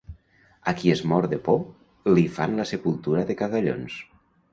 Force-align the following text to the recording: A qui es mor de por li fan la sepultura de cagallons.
A 0.69 0.71
qui 0.77 0.93
es 0.93 1.03
mor 1.11 1.27
de 1.33 1.37
por 1.47 1.59
li 2.13 2.23
fan 2.37 2.57
la 2.61 2.65
sepultura 2.71 3.27
de 3.29 3.37
cagallons. 3.43 4.01